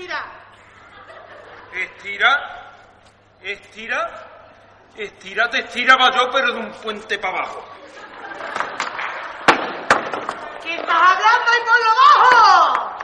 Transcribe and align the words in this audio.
estirar. 0.00 0.40
Estira, 1.72 2.72
estira, 3.42 4.00
estira, 4.96 5.50
te 5.50 5.58
estiraba 5.60 6.10
yo, 6.10 6.30
pero 6.30 6.52
de 6.52 6.58
un 6.58 6.72
puente 6.72 7.18
para 7.18 7.38
abajo. 7.38 7.64
¿Qué 10.62 10.74
estás 10.74 10.96
hablando 10.96 11.52
ahí 11.52 11.60
por 11.66 11.80
lo 11.84 11.92
bajo? 12.00 12.98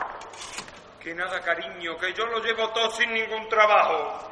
Que 1.00 1.14
nada, 1.14 1.40
cariño, 1.40 1.96
que 1.96 2.12
yo 2.12 2.26
lo 2.26 2.40
llevo 2.40 2.68
todo 2.70 2.90
sin 2.90 3.12
ningún 3.12 3.48
trabajo. 3.48 4.30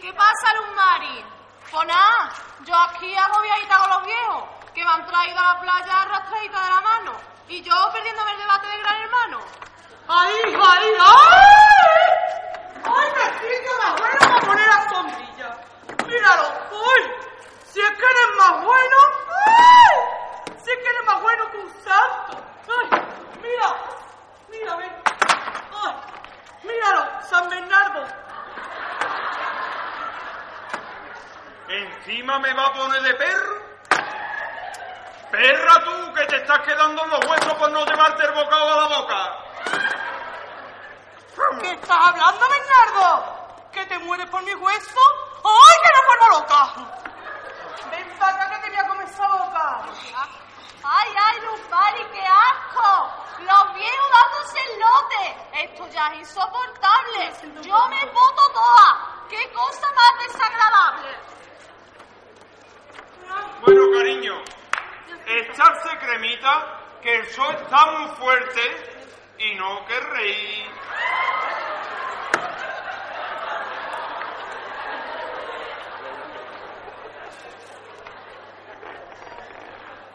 ¿Qué 0.00 0.12
pasa, 0.12 0.54
Luz 0.56 0.74
Mari? 0.74 1.24
Pues 1.70 1.86
nada, 1.86 2.30
yo 2.64 2.74
aquí 2.74 3.14
agobiadita 3.14 3.76
con 3.76 3.90
los 3.90 4.06
viejos, 4.06 4.44
que 4.74 4.84
me 4.84 4.90
han 4.90 5.06
traído 5.06 5.38
a 5.38 5.54
la 5.54 5.60
playa 5.60 6.02
arrastradita 6.02 6.62
de 6.62 6.70
la 6.70 6.80
mano, 6.80 7.12
y 7.48 7.62
yo 7.62 7.74
perdiéndome 7.92 8.32
el 8.32 8.38
debate 8.38 8.66
de 8.66 8.78
Gran 8.78 9.02
Hermano. 9.02 9.40
¡Ay, 10.06 10.34
ay, 10.44 10.94
ay! 11.00 11.34
¡Ay, 12.84 13.08
me 13.16 13.24
sitio 13.38 13.72
más 13.82 14.00
bueno 14.00 14.18
para 14.20 14.40
poner 14.40 14.66
la 14.66 14.88
sombrilla! 14.90 15.56
¡Míralo! 16.06 16.48
¡Uy! 16.72 17.02
¡Si 17.64 17.80
es 17.80 17.88
que 17.88 18.04
eres 18.04 18.36
más 18.36 18.64
bueno! 18.64 18.96
¡Ay! 19.46 20.56
¡Si 20.62 20.70
es 20.70 20.76
que 20.76 20.88
eres 20.88 21.04
más 21.06 21.22
bueno 21.22 21.50
que 21.50 21.56
un 21.56 21.70
santo! 21.82 22.44
¡Ay! 22.68 23.00
¡Mira! 23.40 23.76
¡Mira, 24.48 24.76
ven! 24.76 25.02
¡Ay! 25.82 25.94
¡Míralo! 26.64 27.22
¡San 27.22 27.48
Bernardo! 27.48 28.06
¿Encima 31.68 32.38
me 32.40 32.52
va 32.52 32.66
a 32.66 32.72
poner 32.74 33.02
de 33.02 33.14
perro? 33.14 33.62
Perra 35.30 35.84
tú, 35.84 36.12
que 36.14 36.26
te 36.26 36.36
estás 36.36 36.60
quedando 36.60 37.04
en 37.04 37.10
los 37.10 37.20
huesos 37.26 37.54
por 37.54 37.70
no 37.72 37.84
llevarte 37.86 38.22
el 38.24 38.32
bocado 38.32 38.72
a 38.72 38.76
la 38.76 38.98
boca. 38.98 39.43
¿Qué 41.34 41.70
estás 41.72 41.98
hablando, 42.08 42.46
Bernardo? 42.48 43.70
¿Que 43.72 43.84
te 43.86 43.98
mueres 43.98 44.26
por 44.30 44.42
mi 44.44 44.54
hueso? 44.54 45.00
¡Ay, 45.44 45.76
que 45.82 45.90
no 45.94 46.06
vuelvo 46.06 46.38
loca! 46.38 46.74
Ven 47.90 48.18
para 48.18 48.34
acá 48.34 48.50
que 48.50 48.62
te 48.62 48.70
voy 48.70 48.78
a 48.78 48.88
comer 48.88 49.06
esa 49.08 49.28
boca. 49.28 49.82
¡Ay, 50.84 51.14
ay, 51.26 51.40
Luz 51.40 51.60
Mari, 51.70 52.04
qué 52.12 52.24
asco! 52.24 53.10
Los 53.40 53.74
viejos 53.74 54.10
dándose 54.12 54.58
el 54.60 54.80
lote. 54.80 55.64
Esto 55.64 55.88
ya 55.88 56.06
es 56.08 56.20
insoportable. 56.20 57.32
Yo 57.62 57.88
me 57.88 58.04
voto 58.06 58.42
toda. 58.52 59.26
¡Qué 59.28 59.52
cosa 59.52 59.88
más 59.92 60.26
desagradable! 60.26 61.18
Bueno, 63.60 63.82
cariño, 63.92 64.34
echarse 65.26 65.98
cremita, 65.98 66.80
que 67.02 67.16
el 67.16 67.26
sol 67.32 67.54
está 67.56 67.86
muy 67.86 68.08
fuerte 68.16 69.34
y 69.38 69.54
no 69.56 69.84
que 69.86 70.00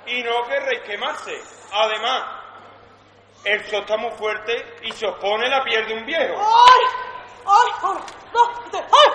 Y 0.09 0.23
no 0.23 0.43
querréis 0.47 0.81
quemarse. 0.81 1.39
Además, 1.71 2.23
el 3.43 3.63
sol 3.69 3.81
está 3.81 3.97
muy 3.97 4.11
fuerte 4.17 4.77
y 4.83 4.91
se 4.91 5.05
os 5.05 5.17
pone 5.19 5.47
la 5.49 5.63
piel 5.63 5.87
de 5.87 5.93
un 5.93 6.05
viejo. 6.05 6.35
¡Ay! 6.39 6.81
¡Ay! 7.45 7.71
¡Ay! 7.83 8.69
Te- 8.71 8.77
¡Ay! 8.77 9.11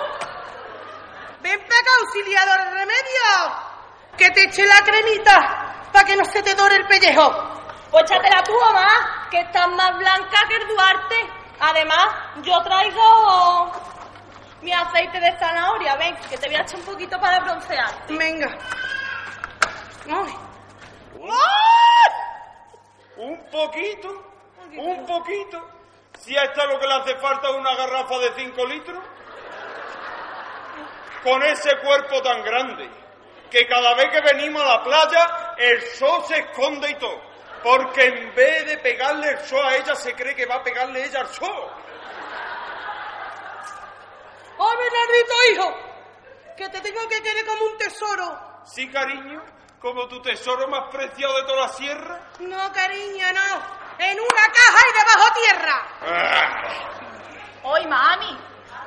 Ven 1.41 1.59
para 1.59 1.79
acá, 1.79 1.91
auxiliador 2.01 2.57
de 2.63 2.69
remedio. 2.71 3.55
Que 4.17 4.29
te 4.31 4.45
eche 4.45 4.65
la 4.65 4.81
cremita 4.83 5.75
para 5.91 6.05
que 6.05 6.15
no 6.15 6.23
se 6.25 6.41
te 6.41 6.55
dore 6.55 6.75
el 6.77 6.87
pellejo. 6.87 7.29
Pues 7.91 8.03
échatela 8.09 8.41
tú, 8.43 8.53
mamá, 8.59 9.27
que 9.29 9.39
estás 9.41 9.67
más 9.71 9.97
blanca 9.97 10.37
que 10.47 10.55
el 10.55 10.67
Duarte. 10.67 11.29
Además, 11.59 12.07
yo 12.41 12.61
traigo 12.63 13.71
mi 14.61 14.71
aceite 14.73 15.19
de 15.19 15.37
zanahoria. 15.39 15.95
Ven, 15.97 16.15
que 16.29 16.37
te 16.37 16.47
voy 16.47 16.55
a 16.55 16.61
echar 16.61 16.79
un 16.79 16.85
poquito 16.85 17.19
para 17.19 17.39
broncear. 17.41 17.89
Venga. 18.09 18.57
Ay. 20.09 20.35
Un 23.17 23.49
poquito, 23.49 24.31
un 24.77 25.05
poquito. 25.05 25.69
Si 26.19 26.35
a 26.37 26.43
esta 26.43 26.65
lo 26.65 26.79
que 26.79 26.87
le 26.87 26.93
hace 26.93 27.15
falta 27.17 27.49
es 27.49 27.55
una 27.55 27.75
garrafa 27.75 28.19
de 28.19 28.33
5 28.35 28.65
litros. 28.65 29.03
Con 31.23 31.43
ese 31.43 31.77
cuerpo 31.79 32.21
tan 32.21 32.43
grande, 32.43 32.89
que 33.49 33.65
cada 33.67 33.95
vez 33.95 34.11
que 34.11 34.21
venimos 34.21 34.61
a 34.61 34.77
la 34.77 34.83
playa, 34.83 35.55
el 35.57 35.81
sol 35.81 36.23
se 36.27 36.39
esconde 36.39 36.91
y 36.91 36.95
todo. 36.95 37.19
Porque 37.63 38.05
en 38.05 38.35
vez 38.35 38.65
de 38.67 38.77
pegarle 38.77 39.29
el 39.29 39.39
sol 39.39 39.65
a 39.65 39.75
ella, 39.75 39.95
se 39.95 40.13
cree 40.13 40.35
que 40.35 40.45
va 40.45 40.55
a 40.55 40.63
pegarle 40.63 41.03
ella 41.03 41.21
al 41.21 41.29
sol. 41.29 41.71
¡Ay, 44.59 44.77
Bernardito, 44.77 45.33
hijo! 45.51 45.75
Que 46.55 46.69
te 46.69 46.81
tengo 46.81 47.07
que 47.09 47.21
querer 47.21 47.45
como 47.45 47.65
un 47.65 47.77
tesoro. 47.77 48.61
Sí, 48.65 48.89
cariño, 48.91 49.43
como 49.79 50.07
tu 50.07 50.21
tesoro 50.21 50.67
más 50.67 50.89
preciado 50.91 51.35
de 51.37 51.43
toda 51.43 51.67
la 51.67 51.69
sierra. 51.69 52.19
No, 52.39 52.71
cariño, 52.71 53.25
no. 53.33 53.75
En 53.99 54.19
una 54.19 54.45
caja 54.53 54.81
y 54.89 54.93
debajo 54.93 55.33
tierra. 55.41 55.87
Ah, 56.01 57.73
¡Ay, 57.73 57.87
mami! 57.87 58.37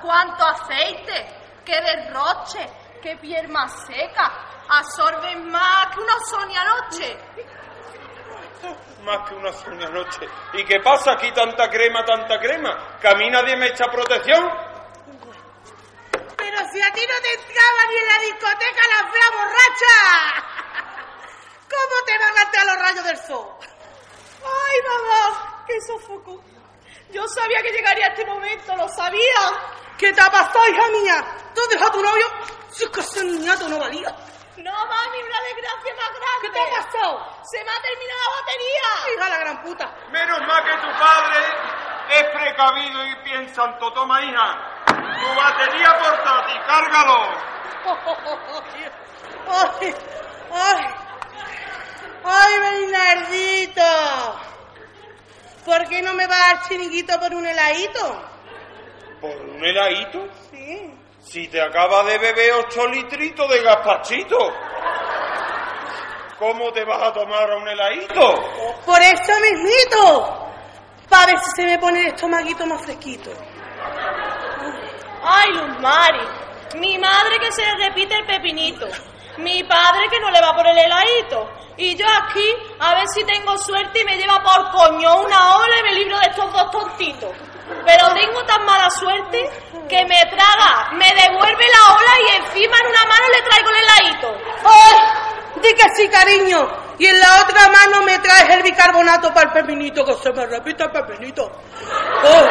¡Cuánto 0.03 0.45
aceite! 0.45 1.27
¡Qué 1.65 1.81
derroche! 1.81 2.67
¡Qué 3.03 3.17
piel 3.17 3.49
más 3.49 3.87
seca! 3.87 4.31
Absorben 4.69 5.51
más 5.51 5.87
que 5.95 6.01
una 6.01 6.15
Sonia 6.31 6.65
noche. 6.65 7.19
Más 9.03 9.29
que 9.29 9.35
una 9.37 9.53
soña 9.53 9.89
noche. 9.89 10.29
¿Y 10.55 10.65
qué 10.65 10.81
pasa 10.81 11.13
aquí 11.13 11.31
tanta 11.33 11.71
crema, 11.71 12.05
tanta 12.05 12.39
crema? 12.39 12.99
¿Que 13.01 13.09
a 13.09 13.15
mí 13.15 13.31
nadie 13.31 13.57
me 13.57 13.69
echa 13.69 13.87
protección? 13.87 14.43
Pero 16.37 16.59
si 16.73 16.83
a 16.83 16.93
ti 16.93 17.07
no 17.07 17.15
te 17.23 17.33
entraba 17.35 17.81
ni 17.89 17.97
en 17.97 18.07
la 18.07 18.19
discoteca 18.19 18.83
la 18.91 19.11
fea 19.11 19.29
borracha. 19.39 20.48
¿Cómo 21.69 22.05
te 22.07 22.19
van 22.19 22.39
a 22.39 22.43
entrar 22.43 22.67
los 22.67 22.79
rayos 22.79 23.05
del 23.05 23.17
sol? 23.19 23.47
¡Ay, 24.43 24.79
mamá! 24.89 25.65
¡Qué 25.67 25.81
sofoco! 25.83 26.43
Yo 27.11 27.27
sabía 27.29 27.63
que 27.63 27.71
llegaría 27.73 28.07
este 28.07 28.25
momento, 28.25 28.77
lo 28.77 28.89
sabía. 28.89 29.43
¿Qué 29.99 30.13
te 30.13 30.21
ha 30.21 30.31
pasado, 30.31 30.67
hija 30.69 30.89
mía? 30.89 31.25
¿Tú 31.55 31.61
has 31.63 31.69
dejado 31.69 31.91
a 31.91 31.93
tu 31.93 32.03
novio? 32.03 32.27
Si 32.71 32.85
es 32.85 32.91
que 32.91 33.01
ese 33.01 33.25
niñato 33.25 33.69
no 33.69 33.79
valía. 33.79 34.09
No, 34.59 34.73
mami, 34.73 35.23
una 35.23 35.41
desgracia 35.49 35.95
más 35.97 36.11
grande. 36.11 36.41
¿Qué 36.43 36.51
te 36.51 36.61
ha 36.61 36.71
pasado? 36.71 37.43
Se 37.45 37.65
me 37.65 37.71
ha 37.71 37.81
terminado 37.81 38.21
la 38.21 38.31
batería. 38.41 38.87
Hija 39.15 39.25
de 39.25 39.31
la 39.31 39.39
gran 39.39 39.63
puta. 39.63 39.95
Menos 40.11 40.41
mal 40.47 40.65
que 40.65 40.77
tu 40.79 40.91
padre 40.99 41.41
es 42.11 42.25
precavido 42.31 43.07
y 43.07 43.17
piensa 43.25 43.65
en 43.65 43.79
todo. 43.79 43.93
Toma, 43.93 44.23
hija. 44.23 44.85
Tu 44.87 45.35
batería 45.35 45.99
portátil, 45.99 46.61
cárgalo. 46.67 47.19
¡Ay! 49.81 49.95
¡Ay! 50.53 51.08
¡Ay, 52.31 52.61
Bernardito! 52.61 53.83
¿Por 55.65 55.89
qué 55.89 56.03
no 56.03 56.13
me 56.13 56.27
va 56.27 56.35
a 56.35 56.55
dar 56.55 56.69
chiniquito 56.69 57.19
por 57.19 57.35
un 57.35 57.47
heladito? 57.47 58.23
¿Por 59.19 59.31
un 59.31 59.65
heladito? 59.65 60.27
Sí. 60.51 60.95
Si 61.21 61.49
te 61.49 61.61
acaba 61.61 62.05
de 62.05 62.19
beber 62.19 62.53
ocho 62.53 62.87
litritos 62.87 63.49
de 63.49 63.63
gazpachito. 63.63 64.37
¿Cómo 66.39 66.71
te 66.71 66.85
vas 66.85 67.03
a 67.03 67.13
tomar 67.15 67.51
a 67.51 67.57
un 67.57 67.67
heladito? 67.67 68.35
Por 68.85 69.01
eso 69.01 69.33
mismito. 69.41 70.47
Para 71.09 71.27
ver 71.33 71.39
si 71.41 71.51
se 71.57 71.65
me 71.65 71.79
pone 71.79 72.01
el 72.01 72.07
estomaguito 72.09 72.67
más 72.67 72.83
fresquito. 72.83 73.31
Ay, 75.23 75.53
Luz 75.53 75.81
Mari. 75.81 76.27
Mi 76.75 76.99
madre 76.99 77.39
que 77.41 77.51
se 77.53 77.63
le 77.65 77.89
repite 77.89 78.15
el 78.15 78.27
pepinito. 78.27 78.87
Mi 79.39 79.63
padre 79.65 80.09
que 80.11 80.21
no 80.21 80.31
le 80.31 80.41
va 80.41 80.55
por 80.55 80.67
el 80.67 80.79
heladito. 80.79 81.49
Y 81.77 81.97
yo 81.97 82.07
aquí, 82.07 82.55
a 82.81 82.95
ver 82.95 83.07
si 83.09 83.25
tengo 83.25 83.57
suerte 83.57 84.01
y 84.01 84.05
me 84.05 84.17
lleva 84.17 84.43
por 84.43 84.71
coño 84.71 85.23
una 85.23 85.57
ola 85.57 85.79
y 85.79 85.83
me 85.85 85.93
libro 85.93 86.19
de 86.19 86.27
estos 86.27 86.53
dos 86.53 86.71
tontitos. 86.73 87.31
Pero 87.85 88.15
tengo 88.15 88.45
tan 88.45 88.65
mala 88.65 88.91
suerte 88.91 89.49
que 89.89 90.05
me 90.07 90.21
traga, 90.31 90.91
me 90.93 91.07
devuelve 91.07 91.65
la 91.67 91.95
ola 91.95 92.13
y 92.21 92.37
encima 92.37 92.77
en 92.79 92.87
una 92.87 93.03
mano 93.03 93.27
le 93.33 93.43
traigo 93.43 93.71
el 93.71 93.77
heladito. 93.77 94.37
¡Ay! 94.65 94.99
Di 95.63 95.75
que 95.75 95.89
sí, 95.97 96.09
cariño. 96.09 96.69
Y 96.99 97.07
en 97.07 97.21
la 97.21 97.43
otra 97.43 97.69
mano 97.69 98.03
me 98.05 98.19
traes 98.19 98.51
el 98.51 98.63
bicarbonato 98.63 99.33
para 99.33 99.49
el 99.49 99.53
pepinito, 99.53 100.05
que 100.05 100.15
se 100.15 100.33
me 100.33 100.47
repite 100.47 100.83
el 100.83 100.91
pepinito. 100.91 101.51
¡Oh! 102.25 102.47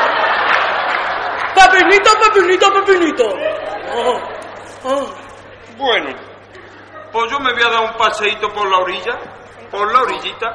Pepinito, 1.54 2.12
pepinito, 2.19 2.74
pepinito. 2.74 3.25
¡Oh! 3.94 4.19
¡Oh! 4.84 5.07
Bueno, 5.78 6.26
pues 7.12 7.31
yo 7.31 7.39
me 7.39 7.54
voy 7.54 7.63
a 7.63 7.69
dar 7.69 7.83
un 7.83 7.98
paseíto 7.98 8.50
por 8.54 8.69
la 8.69 8.77
orilla, 8.77 9.18
por 9.71 9.92
la 9.92 10.01
orillita, 10.01 10.54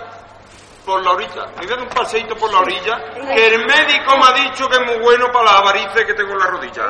por 0.85 1.03
la 1.03 1.13
orilla. 1.13 1.47
Me 1.47 1.67
voy 1.67 1.67
a 1.67 1.77
dar 1.77 1.81
un 1.81 1.89
paseíto 1.89 2.35
por 2.37 2.53
la 2.53 2.61
orilla, 2.61 2.99
que 3.35 3.47
el 3.55 3.67
médico 3.67 4.17
me 4.17 4.25
ha 4.27 4.33
dicho 4.33 4.69
que 4.69 4.77
es 4.77 4.87
muy 4.87 4.99
bueno 5.01 5.27
para 5.33 5.45
las 5.45 5.61
avarices 5.61 6.05
que 6.05 6.15
tengo 6.15 6.33
en 6.33 6.39
la 6.39 6.47
rodilla. 6.47 6.83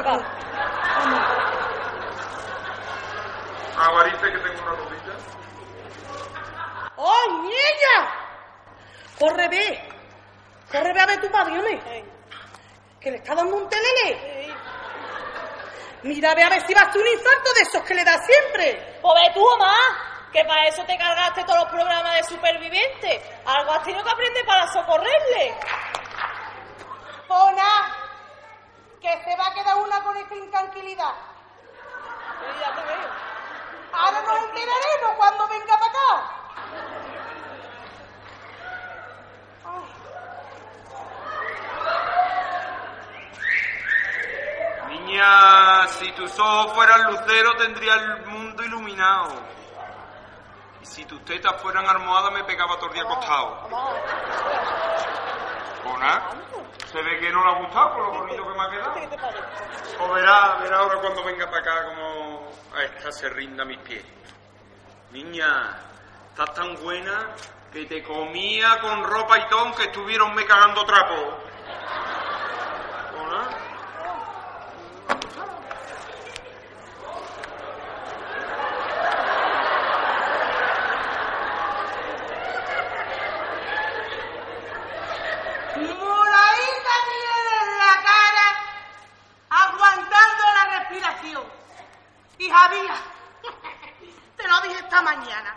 Avarices 3.78 4.20
que 4.20 4.38
tengo 4.38 4.58
en 4.58 4.64
la 4.64 4.72
rodilla. 4.72 5.14
¡Ay, 6.98 7.32
niña! 7.42 8.22
Corre, 9.18 9.48
ve. 9.48 9.88
Corre, 10.70 10.92
ve 10.92 11.00
a 11.00 11.06
ver 11.06 11.20
tu 11.20 11.30
padre. 11.30 12.04
Que 13.00 13.10
le 13.10 13.16
está 13.16 13.34
dando 13.34 13.56
un 13.56 13.68
telele. 13.68 14.41
Mira, 16.02 16.34
ve 16.34 16.42
a 16.42 16.48
ver 16.48 16.66
si 16.66 16.74
vas 16.74 16.84
a 16.84 16.98
un 16.98 17.06
infarto 17.06 17.52
de 17.54 17.60
esos 17.62 17.82
que 17.82 17.94
le 17.94 18.04
da 18.04 18.18
siempre. 18.18 18.98
Pues 19.00 19.14
ve 19.14 19.32
tú, 19.34 19.46
mamá, 19.56 19.74
que 20.32 20.44
para 20.44 20.66
eso 20.66 20.84
te 20.84 20.98
cargaste 20.98 21.44
todos 21.44 21.60
los 21.60 21.68
programas 21.68 22.16
de 22.16 22.24
superviviente. 22.24 23.40
Algo 23.44 23.72
has 23.72 23.84
tenido 23.84 24.02
que 24.02 24.10
aprender 24.10 24.44
para 24.44 24.66
socorrerle. 24.72 25.54
Pona, 27.28 27.96
que 29.00 29.10
se 29.24 29.36
va 29.36 29.46
a 29.46 29.54
quedar 29.54 29.76
una 29.76 30.02
con 30.02 30.16
esta 30.16 30.34
intranquilidad. 30.34 31.14
Ya 32.60 32.74
te 32.74 32.82
veo. 32.82 33.08
Ahora 33.92 34.22
nos 34.22 34.38
enteraremos 34.38 35.16
cuando 35.16 35.48
venga 35.48 35.78
para 35.78 35.86
acá. 35.86 36.42
Niña, 44.88 45.81
si 45.92 46.12
tus 46.12 46.38
ojos 46.38 46.74
fueran 46.74 47.04
luceros 47.12 47.56
tendría 47.58 47.94
el 47.94 48.26
mundo 48.26 48.62
iluminado. 48.62 49.32
Y 50.80 50.86
si 50.86 51.04
tus 51.04 51.24
tetas 51.24 51.60
fueran 51.62 51.86
almohadas 51.86 52.32
me 52.32 52.44
pegaba 52.44 52.76
todo 52.76 52.88
el 52.88 52.94
día 52.94 53.02
acostado. 53.02 53.68
¿Bona? 55.84 56.30
Se 56.86 57.02
ve 57.02 57.18
que 57.20 57.30
no 57.30 57.44
le 57.44 57.50
ha 57.50 57.58
gustado 57.60 57.94
por 57.94 58.02
lo 58.02 58.10
bonito 58.20 58.42
que 58.42 58.58
me 58.58 58.62
ha 58.62 58.70
quedado. 58.70 58.94
O 60.00 60.12
verá, 60.12 60.56
verá 60.62 60.78
ahora 60.78 61.00
cuando 61.00 61.24
venga 61.24 61.46
para 61.46 61.58
acá 61.58 61.84
como 61.88 62.48
a 62.74 62.82
esta 62.82 63.12
se 63.12 63.28
rinda 63.28 63.62
a 63.62 63.66
mis 63.66 63.78
pies. 63.78 64.04
Niña, 65.10 65.78
estás 66.30 66.54
tan 66.54 66.74
buena 66.82 67.34
que 67.72 67.86
te 67.86 68.02
comía 68.02 68.78
con 68.80 69.04
ropa 69.04 69.38
y 69.38 69.48
ton 69.48 69.72
que 69.74 69.84
estuvieron 69.84 70.34
me 70.34 70.44
cagando 70.44 70.84
trapo. 70.84 71.38
¿Bona? 73.16 73.48
Moradita 85.76 86.94
tienes 87.08 87.68
la 87.78 87.94
cara 88.02 88.46
aguantando 89.48 90.44
la 90.54 90.78
respiración. 90.78 91.44
Y 92.38 92.50
Javier, 92.50 92.92
te 94.36 94.48
lo 94.48 94.60
dije 94.60 94.76
esta 94.76 95.00
mañana. 95.00 95.56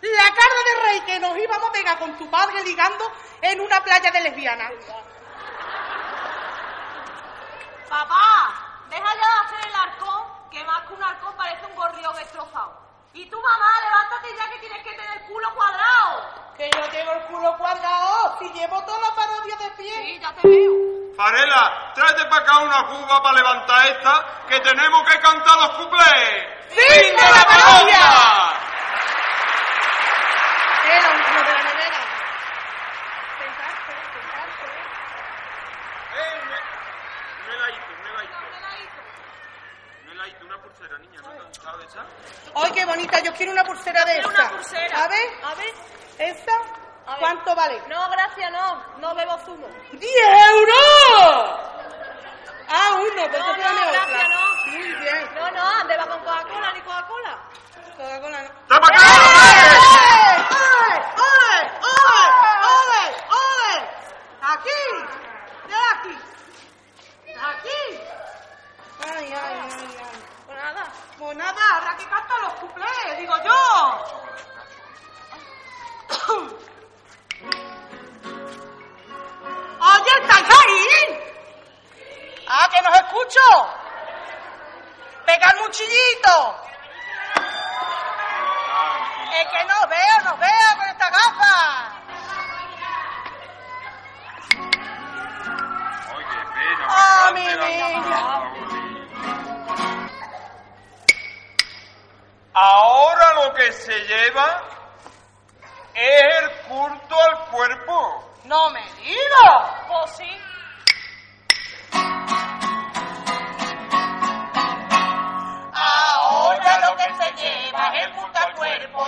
La 0.00 0.24
cara 0.24 0.58
de 0.66 0.82
rey 0.84 1.00
que 1.06 1.20
nos 1.20 1.36
íbamos 1.36 1.68
a 1.68 1.72
pegar 1.72 1.98
con 1.98 2.16
tu 2.16 2.30
padre 2.30 2.62
ligando 2.62 3.10
en 3.42 3.60
una 3.60 3.82
playa 3.82 4.10
de 4.10 4.20
lesbianas. 4.20 4.72
Papá, 7.88 8.54
deja 8.90 9.02
ya 9.14 9.14
de 9.14 9.46
hacer 9.56 9.68
el 9.68 9.74
arcón, 9.74 10.50
que 10.50 10.64
más 10.64 10.82
que 10.86 10.94
un 10.94 11.02
arcón 11.02 11.34
parece 11.36 11.66
un 11.66 11.74
gorrión 11.74 12.14
destrozado. 12.16 12.86
Y 13.14 13.28
tú, 13.30 13.40
mamá, 13.40 13.66
levántate 13.84 14.36
ya 14.36 14.48
que 14.50 14.58
tienes 14.58 14.82
que 14.84 14.90
tener 14.94 15.16
el 15.16 15.22
culo 15.26 15.54
cuadrado. 15.54 16.54
Que 16.56 16.70
yo 16.70 16.88
tengo 16.90 17.12
el 17.12 17.22
culo 17.26 17.56
cuadrado, 17.56 18.36
si 18.38 18.48
llevo 18.52 18.82
toda 18.84 18.98
la 19.00 19.14
parodia 19.14 19.56
de 19.56 19.70
pie. 19.72 19.92
Sí, 19.94 20.18
ya 20.20 20.32
te 20.34 20.48
veo. 20.48 20.72
Farela, 21.16 21.92
tráete 21.94 22.24
para 22.26 22.42
acá 22.42 22.58
una 22.58 22.86
cuba 22.86 23.22
para 23.22 23.34
levantar 23.36 23.86
esta, 23.88 24.44
que 24.48 24.60
tenemos 24.60 25.02
que 25.08 25.18
cantar 25.20 25.56
los 25.58 25.70
cuplés. 25.70 26.46
¡Fin 26.68 27.16
de 27.16 27.22
la 27.22 27.44
parodia! 27.44 28.54
Era 30.84 31.10
un 31.10 31.22
culo 31.22 31.42
de 31.42 31.52
la 31.52 31.62
nevera. 31.64 31.98
Sentarse, 33.38 33.92
sentarse. 34.14 34.66
Eh, 36.14 36.40
un, 36.42 36.48
un 36.48 37.52
heladito, 37.52 37.86
un 38.00 38.06
heladito. 38.06 38.38
Un 40.04 40.10
heladito, 40.12 40.44
una 40.46 40.58
pulsera, 40.62 40.98
niña, 40.98 41.20
¿no 41.22 41.30
te 41.30 41.38
ha 41.38 41.42
gustado 41.42 41.80
esa? 41.82 42.06
¡Ay, 42.62 42.70
qué 42.72 42.84
bonita! 42.84 43.18
Yo 43.20 43.32
quiero 43.34 43.52
una 43.52 43.64
pulsera 43.64 44.04
de 44.04 44.12
Quiero 44.14 44.30
esta. 44.30 44.42
una 44.42 44.50
pulsera. 44.50 45.04
A 45.04 45.08
ver, 45.08 45.28
A 45.44 45.54
ver. 45.54 45.74
¿esta? 46.18 46.52
A 47.06 47.12
ver. 47.14 47.20
¿Cuánto 47.48 47.62
vale? 47.62 47.82
No, 47.88 48.10
gracias, 48.10 48.52
no. 48.52 48.84
No 48.98 49.14
bebo 49.14 49.38
zumo. 49.38 49.66
¡Diez 49.92 50.28
euros! 50.50 51.60
Ah, 52.68 52.90
uno, 52.96 53.08
pues 53.14 53.38
No, 53.38 53.46
no, 53.46 53.52
otra. 53.52 53.72
gracias, 53.90 54.28
no. 54.28 54.70
Muy 54.72 54.92
bien. 54.92 55.34
No, 55.34 55.50
no, 55.52 55.66
ande 55.80 55.96
va 55.96 56.06
con 56.08 56.18
Coca-Cola 56.18 56.72
ni 56.74 56.80
Coca-Cola. 56.82 57.38
Coca-Cola 57.96 58.42
no. 58.42 58.48
¡Está 58.48 58.80
para 58.82 58.96
¡Eh! 58.96 59.00
acá! 59.00 59.08
¡Ole! 60.50 60.94
¡Ole! 61.16 61.60
¡Ole! 61.88 62.24
¡Ole! 62.68 63.02
¡Ole! 63.40 63.72
¡Aquí! 64.42 64.80
¡De 65.68 65.74
aquí! 65.94 66.14
¡De 67.24 67.32
aquí! 67.32 67.80
¡Ay, 69.08 69.32
ay, 69.32 69.32
ay, 69.32 69.98
ay! 70.04 70.22
Pues 70.46 70.58
nada. 70.62 70.84
Pues 71.18 71.36
nada, 71.38 71.62
habrá 71.76 71.96
que 71.96 72.04
cantar 72.08 72.40
los 72.42 72.52
cuplés, 72.54 73.18
digo 73.18 73.34
yo. 73.42 74.17
Que 82.70 82.82
nos 82.82 82.94
escucho. 82.96 83.40
Pega 85.26 85.50
el 85.50 85.60
muchillito. 85.60 86.62
Es 89.34 89.46
que 89.48 89.64
no 89.64 89.88
veo, 89.88 90.24
no 90.24 90.36
veo 90.36 90.76
con 90.76 90.88
esta 90.88 91.10
gafa. 91.10 91.98
Ah, 96.90 97.30
me 97.34 97.40
mi 97.40 97.76
niña. 97.76 98.78
Ahora 102.54 103.34
lo 103.34 103.54
que 103.54 103.72
se 103.72 103.98
lleva 104.00 104.62
es 105.94 106.22
el 106.40 106.50
culto 106.68 107.22
al 107.22 107.46
cuerpo. 107.50 108.32
No 108.44 108.70
me 108.70 108.82
digas. 108.94 109.86
Pues 109.86 110.10
sí. 110.16 110.47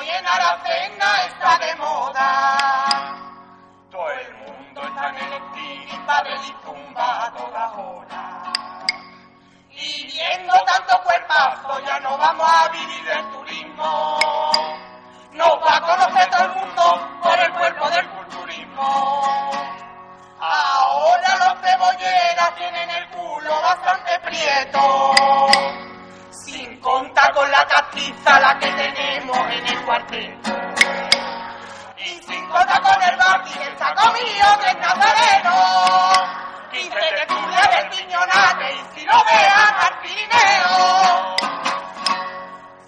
Al 0.01 0.03
cuerpo 0.03 0.03
y 0.03 0.11
en 0.11 0.27
Aracena 0.27 1.15
está 1.27 1.59
de 1.59 1.77
moda. 1.77 2.57
Todo 3.91 4.11
el 4.11 4.35
mundo 4.37 4.83
está 4.83 5.09
en 5.09 5.17
el 5.17 5.33
espíritu 5.33 5.97
de 6.25 6.55
tumba 6.65 7.33
toda 7.37 7.73
hora. 7.73 8.43
Y 9.71 10.07
viendo 10.07 10.53
tanto 10.65 11.03
cuerpazo 11.03 11.81
ya 11.87 12.01
no 12.01 12.19
vamos 12.19 12.47
a 12.49 12.69
vivir 12.69 13.05
del 13.05 13.31
turismo. 13.31 14.19
Nos 15.33 15.49
va 15.49 15.77
a 15.77 15.81
conocer 15.81 16.31
todo 16.31 16.45
el 16.45 16.55
mundo 16.55 17.19
por 17.23 17.39
el 17.39 17.53
cuerpo 17.53 17.91
del 17.91 18.09
culturismo. 18.11 19.51
Ahora 20.41 21.37
los 21.39 21.61
cebolleras 21.61 22.55
tienen 22.57 22.91
el 22.91 23.09
culo 23.11 23.63
bastante 23.63 24.19
prieto. 24.21 25.13
Sin 26.31 26.81
contar 26.81 27.33
con 27.33 27.51
la 27.51 27.65
castiza 27.91 28.41
la 28.41 28.59
que 28.59 28.71
tenemos 28.73 29.39
en 29.51 29.67
el 29.67 29.85
cuarteto. 29.85 30.51
Y 31.99 32.23
sin 32.23 32.47
contar 32.49 32.83
con 32.83 33.03
el 33.03 33.17
Bardi 33.17 33.53
que 33.53 33.69
está 33.69 33.95
comido 33.95 34.59
que 34.61 34.69
es 34.69 34.79
nazareno. 34.79 35.57
Y 36.73 36.83
se 36.85 36.91
te 36.91 37.27
tuya 37.27 37.63
del 37.77 37.89
piñonate 37.91 38.75
y 38.75 38.95
si 38.95 39.07
lo 39.07 39.25
vean 39.25 39.75
al. 39.81 39.91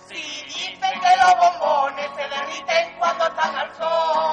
Si 0.08 0.44
dicen 0.44 1.00
que 1.00 1.16
los 1.16 1.36
bombones 1.36 2.10
se 2.14 2.28
derriten 2.28 2.98
cuando 2.98 3.26
están 3.26 3.56
al 3.56 3.74
sol. 3.76 4.31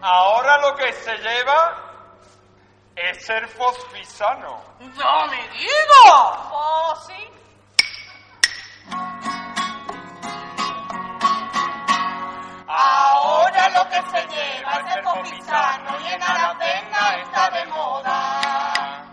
Lo 0.00 0.76
que 0.76 0.92
se 0.92 1.16
lleva 1.18 1.76
es 2.94 3.30
el 3.30 3.48
fosfisano. 3.48 4.62
¡No 4.80 5.26
me 5.26 5.48
digas! 5.48 6.38
Oh, 6.50 6.94
sí. 7.06 7.30
Ahora 12.68 13.68
lo 13.70 13.88
que 13.88 14.02
se 14.10 14.26
lleva 14.28 14.72
es 14.72 14.96
el 14.96 15.02
fosfisano 15.02 16.00
y 16.00 16.12
en 16.12 16.22
Aracena 16.22 17.16
está 17.22 17.50
de 17.50 17.66
moda. 17.66 19.04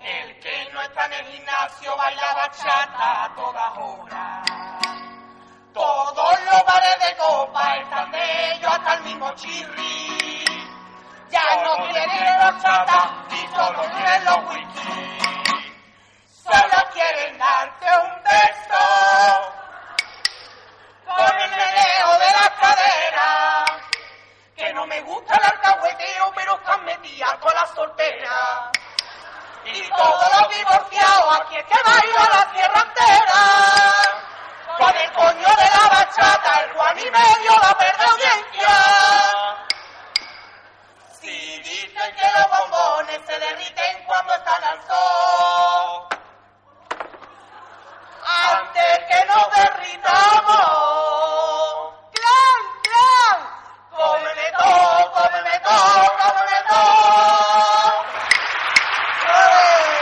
El 0.00 0.40
que 0.40 0.70
no 0.72 0.80
está 0.82 1.06
en 1.06 1.12
el 1.12 1.26
gimnasio 1.26 1.96
baila 1.96 2.34
bachata 2.34 3.24
a 3.24 3.34
todas 3.34 3.78
horas. 3.78 4.50
Todos 5.72 6.40
los 6.44 6.64
bares 6.64 7.08
de 7.08 7.16
copa 7.16 7.76
están 7.76 8.10
de 8.10 8.52
ellos 8.52 8.72
hasta 8.72 8.94
el 8.94 9.02
mismo 9.04 9.30
chirri. 9.34 9.99
Ya 11.30 11.42
no 11.64 11.76
quieren 11.86 12.38
bachata 12.38 13.24
y 13.30 13.54
solo 13.54 13.82
quieren 13.94 14.24
los 14.24 14.38
whisky. 14.48 15.10
Solo 16.42 16.90
quieren 16.92 17.38
darte 17.38 17.86
un 17.98 18.22
beso 18.24 18.84
con 21.06 21.40
el 21.40 21.50
meneo 21.50 22.18
de 22.18 22.30
la 22.34 22.56
cadera. 22.60 23.64
Que 24.56 24.72
no 24.72 24.86
me 24.88 25.00
gusta 25.02 25.34
el 25.36 25.44
alcahueteo, 25.44 26.32
pero 26.34 26.54
están 26.56 26.84
metidas 26.84 27.34
con 27.38 27.54
las 27.54 27.70
solteras. 27.76 28.70
Y 29.66 29.88
todos 29.88 30.28
los 30.36 30.48
divorciados, 30.56 31.40
aquí 31.40 31.58
es 31.58 31.64
que 31.64 31.76
baila 31.84 32.28
la 32.34 32.52
tierra 32.52 32.84
entera. 32.88 33.42
Con 34.78 34.96
el 34.96 35.12
coño 35.12 35.48
de 35.56 35.70
la 35.78 35.88
bachata, 35.90 36.60
el 36.64 36.72
Juan 36.72 36.98
y 36.98 37.10
medio 37.10 37.52
la 37.62 37.74
verde 37.78 38.04
audiencia. 38.10 39.69
Dicen 41.62 42.14
que 42.16 42.26
los 42.38 42.46
bombones 42.58 43.20
se 43.26 43.38
derriten 43.38 44.04
cuando 44.06 44.32
están 44.34 44.64
al 44.64 44.82
sol, 44.86 46.08
antes 48.24 48.98
que 49.08 49.24
nos 49.26 49.50
derritamos. 49.54 50.64
¡Clan, 52.12 52.62
clan! 52.82 53.38
¡Cómeme 53.90 54.46
todo, 54.58 55.12
cómeme 55.12 55.60
todo, 55.60 56.16
cómeme 56.18 56.58
todo! 56.68 58.04
¡Eh! 59.28 60.00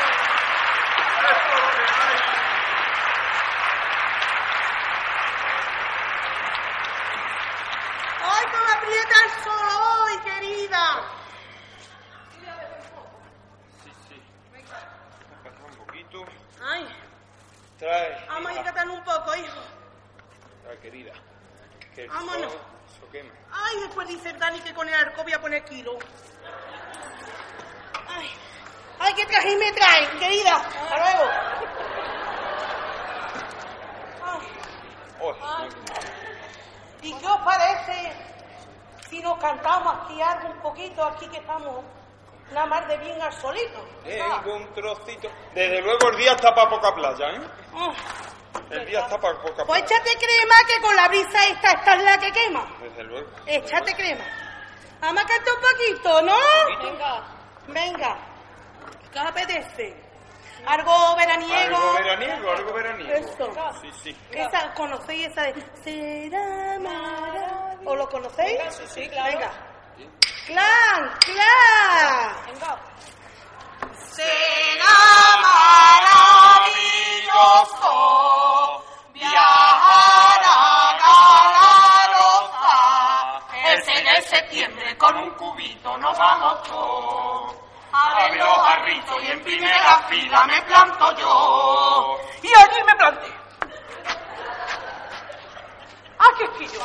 ¡Ay, 8.21 8.45
cómo 8.53 8.69
aprieta 8.77 9.17
el 9.25 9.31
sol 9.45 9.69
hoy, 9.83 10.19
querida! 10.25 10.85
Sí, 13.85 13.93
sí. 14.09 14.23
Pasa 15.45 15.65
un 15.65 15.77
poquito. 15.87 16.25
¡Ay! 16.63 16.89
Trae. 17.79 18.27
Vamos 18.29 18.49
a 18.49 18.53
hija. 18.53 18.61
hidratar 18.63 18.89
un 18.89 19.05
poco, 19.05 19.37
hijo. 19.37 19.61
Trae, 20.65 20.79
querida. 20.81 21.13
Que 21.95 22.03
el 22.05 22.11
Vámonos. 22.11 22.53
sol 22.53 22.61
se 23.01 23.07
quema. 23.13 23.33
Ay, 23.53 23.81
después 23.81 24.09
dice 24.09 24.31
el 24.31 24.39
Dani 24.39 24.61
que 24.61 24.75
con 24.75 24.89
el 24.89 24.95
arco 24.95 25.23
voy 25.23 25.33
a 25.33 25.41
poner 25.41 25.65
kilo. 25.65 25.99
Ay, 28.09 28.31
ay, 28.99 29.15
qué 29.15 29.27
traje 29.27 29.57
me 29.57 29.73
traen, 29.73 30.09
querida. 30.29 30.57
Hasta 30.57 30.97
luego. 30.97 31.31
Ay, 34.25 34.49
Oh, 35.21 35.35
¿Y 37.03 37.13
qué 37.13 37.27
os 37.27 37.41
parece 37.41 38.13
si 39.11 39.21
nos 39.21 39.37
cantamos 39.39 39.95
aquí 40.05 40.21
algo 40.23 40.49
un 40.51 40.61
poquito 40.61 41.03
aquí 41.05 41.27
que 41.29 41.39
estamos 41.39 41.85
nada 42.53 42.67
más 42.67 42.87
de 42.89 42.97
bien 42.99 43.21
al 43.21 43.33
solito? 43.33 43.85
Tengo 44.05 44.55
un 44.55 44.73
trocito. 44.75 45.29
Desde 45.55 45.81
luego 45.83 46.09
el 46.11 46.17
día 46.19 46.33
está 46.33 46.55
para 46.55 46.71
poca 46.71 46.95
playa, 46.95 47.31
¿eh? 47.33 47.41
Ah, 47.75 47.93
El 48.71 48.87
día 48.87 49.01
está 49.01 49.19
para 49.19 49.41
poca 49.41 49.65
Pues 49.65 49.83
playa. 49.83 49.97
échate 49.97 50.19
crema 50.19 50.55
que 50.69 50.83
con 50.83 50.95
la 50.97 51.09
brisa 51.09 51.45
esta, 51.51 51.73
esta 51.73 51.95
es 51.97 52.03
la 52.05 52.19
que 52.19 52.33
quema. 52.33 52.67
Desde 52.81 53.03
luego. 53.05 53.29
Échate 53.47 53.95
crema. 53.97 54.25
Vamos 55.01 55.25
a 55.25 55.27
cantar 55.27 55.55
un 55.55 55.61
poquito, 55.61 56.23
¿no? 56.23 56.37
Venga. 56.91 57.23
Venga, 57.69 58.17
¿qué 59.13 59.19
os 59.21 59.27
apetece? 59.27 60.08
Algo 60.67 61.17
veraniego. 61.17 61.77
Algo 61.77 61.93
veraniego, 61.95 62.51
algo 62.53 62.73
veraniego. 62.73 63.13
Eso. 63.15 63.53
Sí, 63.81 63.91
sí. 64.03 64.17
Esa, 64.33 64.73
¿Conocéis 64.75 65.29
esa 65.29 65.43
de 65.43 65.55
Será 65.83 66.79
maravilloso? 66.79 67.91
¿O 67.91 67.97
lo 67.97 68.09
conocéis? 68.09 68.59
Sí, 68.75 68.83
sí, 68.89 69.09
claro. 69.09 69.39
Venga. 69.39 69.51
¡Clan! 70.47 71.11
¡Clan! 71.21 72.37
Venga. 72.47 72.77
Será 74.11 74.97
maravilloso 77.39 78.85
viajar 79.13 80.41
a 80.45 80.59
Galaroza. 82.23 82.79
Es 83.73 83.89
en 83.89 84.07
el 84.09 84.23
septiembre 84.25 84.97
con 84.99 85.17
un 85.17 85.31
cubito 85.33 85.97
nos 85.99 86.19
vamos 86.19 86.63
todos. 86.65 87.38
Ver 88.19 88.37
los 88.37 88.59
jarritos 88.59 89.23
y 89.23 89.31
en 89.31 89.43
primera 89.45 90.03
fila 90.09 90.45
me 90.47 90.63
planto 90.63 91.17
yo. 91.17 92.19
Y 92.43 92.49
allí 92.49 92.83
me 92.85 92.97
planté. 92.97 93.33
Aquí 96.19 96.45
estoy 96.45 96.67
yo, 96.69 96.85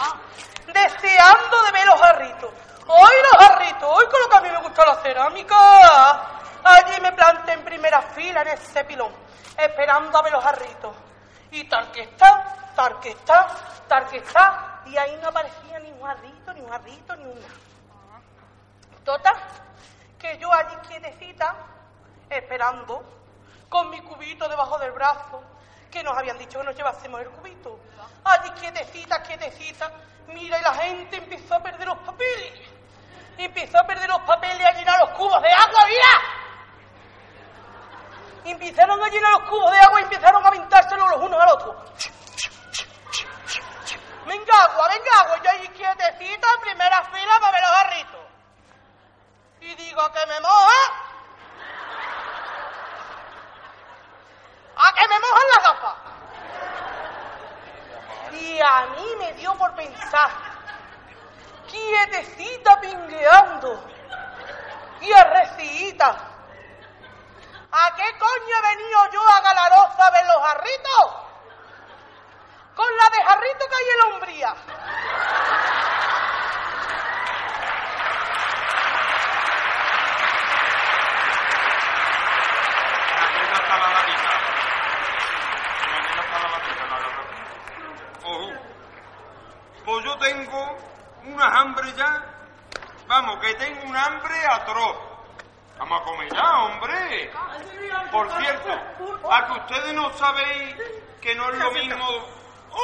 deseando 0.68 1.64
de 1.64 1.72
ver 1.72 1.86
los 1.88 2.00
jarritos. 2.00 2.52
Hoy 2.88 3.14
los 3.32 3.48
jarritos, 3.48 3.90
hoy 3.92 4.06
con 4.06 4.22
lo 4.22 4.30
que 4.30 4.36
a 4.36 4.42
mí 4.42 4.50
me 4.52 4.62
gusta 4.62 4.86
la 4.86 4.96
cerámica. 4.96 6.22
Allí 6.64 7.02
me 7.02 7.12
planté 7.14 7.54
en 7.54 7.64
primera 7.64 8.02
fila 8.02 8.44
en 8.44 8.50
ese 8.50 8.84
pilón, 8.86 9.12
esperando 9.58 10.18
a 10.18 10.22
ver 10.22 10.34
los 10.34 10.44
jarritos. 10.44 10.96
Y 11.50 11.64
tal 11.68 11.92
que 11.92 12.02
está, 12.04 12.72
tal 12.76 13.00
que 13.00 13.10
está, 13.10 13.48
tal 13.88 14.08
que 14.08 14.18
está, 14.18 14.82
y 14.86 14.96
ahí 14.98 15.18
no 15.22 15.30
aparecía 15.30 15.80
ni 15.80 15.92
un 15.92 16.04
jarrito, 16.04 16.54
ni 16.54 16.62
un 16.62 16.70
jarrito, 16.70 17.16
ni 17.16 17.26
un 17.26 17.40
nada. 19.06 19.34
Que 20.24 20.38
yo 20.38 20.50
allí 20.54 20.74
quietecita, 20.88 21.54
esperando, 22.30 23.04
con 23.68 23.90
mi 23.90 24.00
cubito 24.00 24.48
debajo 24.48 24.80
del 24.80 24.94
brazo, 24.94 25.44
que 25.92 26.02
nos 26.02 26.18
habían 26.18 26.38
dicho 26.38 26.60
que 26.60 26.66
nos 26.66 26.78
llevásemos 26.78 27.20
el 27.20 27.28
cubito. 27.28 27.78
Allí 28.24 28.50
quietecita, 28.52 29.22
quietecita, 29.22 29.92
mira, 30.28 30.58
y 30.58 30.62
la 30.62 30.74
gente 30.76 31.18
empezó 31.18 31.56
a 31.56 31.60
perder 31.60 31.90
los 31.90 31.98
papeles. 31.98 32.54
Empezó 33.38 33.80
a 33.80 33.84
perder 33.84 34.08
los 34.08 34.22
papeles 34.22 34.62
y 34.62 34.64
a 34.64 34.72
llenar 34.72 34.98
los 35.02 35.10
cubos 35.10 35.42
de 35.42 35.50
agua, 35.50 35.86
mira. 35.90 36.22
Empezaron 38.46 39.04
a 39.04 39.10
llenar 39.10 39.32
los 39.42 39.50
cubos 39.50 39.72
de 39.72 39.78
agua 39.78 40.00
y 40.00 40.04
empezaron 40.04 40.46
a 40.46 40.48
aventárselos 40.48 41.10
los 41.10 41.20
unos 41.22 41.42
al 41.42 41.50
otro. 41.50 41.86
Venga 44.26 44.54
agua, 44.64 44.88
venga 44.88 45.12
agua, 45.22 45.42
yo 45.44 45.50
allí 45.50 45.68
quietecita, 45.68 46.48
en 46.56 46.62
primera 46.62 47.04
fila 47.12 47.40
para 47.42 47.52
ver 47.52 47.62
los 47.62 47.72
jarritos. 47.72 48.33
Y 49.64 49.76
digo 49.76 50.12
que 50.12 50.26
me 50.26 50.40
moja. 50.42 50.82
A 54.76 54.94
que 54.94 55.08
me 55.08 55.20
mojan 55.20 55.48
las 55.56 55.64
gafas. 55.68 55.96
Y 58.34 58.60
a 58.60 58.86
mí 58.88 59.16
me 59.20 59.34
dio 59.34 59.54
por 59.56 59.74
pensar, 59.76 60.32
quietecita 61.68 62.82
pingueando 62.82 63.88
y 65.00 65.14
arrecita. 65.14 66.10
¿A 67.72 67.96
qué 67.96 68.18
coño 68.20 68.58
he 68.58 68.76
venido 68.76 69.12
yo 69.14 69.22
a 69.30 69.42
Galaroza 69.42 70.08
a 70.08 70.12
ver 70.12 70.26
los 70.26 70.46
jarritos? 70.46 71.24
Con 72.76 72.98
la 72.98 73.10
de 73.10 73.24
jarrito 73.24 73.68
que 73.70 73.76
hay 73.76 73.90
en 73.90 73.98
la 73.98 74.06
umbría. 74.16 74.56
Mañana 83.20 83.58
está 83.58 83.78
la 83.78 83.88
latita. 83.94 84.32
Mañana 85.92 86.22
está 86.22 86.40
la 86.40 86.50
latita, 86.50 86.84
la 86.86 86.98
latita. 87.00 88.28
Ojo. 88.28 88.50
Pues 89.86 90.06
yo 90.06 90.18
tengo 90.18 90.78
una 91.26 91.46
hambre 91.60 91.94
ya. 91.94 92.24
Vamos, 93.08 93.40
que 93.40 93.54
tengo 93.56 93.84
un 93.84 93.96
atroz. 94.64 94.98
Vamos 95.78 96.02
a 96.02 96.04
comer 96.04 96.30
ya, 96.34 96.64
hombre. 96.64 97.32
Por 98.12 98.30
cierto, 98.42 98.72
a 99.32 99.46
que 99.48 99.52
ustedes 99.60 99.94
no 99.94 100.12
sabéis 100.14 100.76
que 101.22 101.36
no 101.36 101.50
es 101.52 101.58
lo 101.60 101.72
mismo 101.72 102.08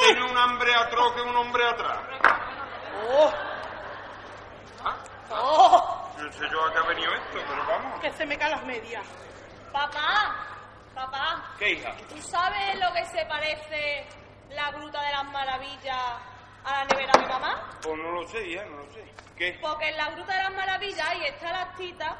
tener 0.06 0.22
un 0.22 0.36
hambre 0.36 0.74
atroz 0.74 1.14
que 1.14 1.22
un 1.22 1.36
hombre 1.36 1.64
atrás. 1.66 1.98
Oh, 3.08 3.32
¿Ah? 4.84 4.96
oh, 5.30 6.10
No 6.18 6.32
sé 6.32 6.48
yo 6.50 6.64
a 6.66 6.72
qué 6.72 6.78
ha 6.78 6.82
venido 6.82 7.12
esto, 7.14 7.38
pero 7.48 7.66
vamos. 7.66 8.00
que 8.00 8.10
se 8.12 8.26
me 8.26 8.36
caen 8.38 8.52
las 8.52 8.64
medias. 8.64 9.06
Papá, 9.72 10.34
papá, 10.94 11.44
¿Qué 11.58 11.70
hija? 11.72 11.92
¿tú 12.08 12.20
sabes 12.22 12.78
lo 12.78 12.92
que 12.92 13.04
se 13.06 13.24
parece 13.26 14.06
la 14.50 14.70
Gruta 14.72 15.00
de 15.02 15.12
las 15.12 15.24
Maravillas 15.26 16.12
a 16.64 16.70
la 16.72 16.84
nevera 16.84 17.12
de 17.18 17.26
mamá? 17.26 17.70
Pues 17.82 17.96
no 17.98 18.10
lo 18.12 18.26
sé, 18.28 18.46
hija, 18.46 18.64
no 18.64 18.76
lo 18.78 18.92
sé. 18.92 19.04
¿Qué? 19.36 19.58
Porque 19.60 19.88
en 19.88 19.96
la 19.96 20.10
gruta 20.10 20.34
de 20.34 20.42
las 20.42 20.52
maravillas 20.52 21.08
ahí 21.08 21.24
está 21.26 21.52
la 21.52 21.72
tita 21.74 22.16